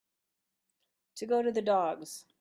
[1.17, 2.25] To go to the dogs